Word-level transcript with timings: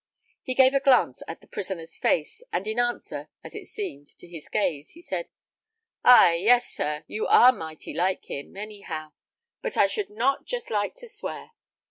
He 0.41 0.55
gave 0.55 0.73
a 0.73 0.79
glance 0.79 1.21
at 1.27 1.41
the 1.41 1.47
prisoner's 1.47 1.95
face, 1.95 2.41
and 2.51 2.67
in 2.67 2.79
answer, 2.79 3.29
as 3.43 3.53
it 3.53 3.67
seemed, 3.67 4.07
to 4.17 4.27
his 4.27 4.49
gaze, 4.49 4.93
he 4.93 5.01
said, 5.03 5.29
"Ay 6.03 6.37
yes, 6.41 6.65
sir, 6.73 7.03
you 7.05 7.27
are 7.27 7.51
mighty 7.51 7.93
like 7.93 8.25
him, 8.25 8.57
any 8.57 8.79
how; 8.81 9.13
but 9.61 9.77
I 9.77 9.85
should 9.85 10.09
not 10.09 10.45
just 10.47 10.71
like 10.71 10.95
to 10.95 11.07
swear." 11.07 11.51